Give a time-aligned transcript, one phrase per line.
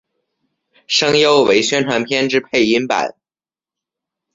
[0.87, 3.15] 声优为宣传片之配音版。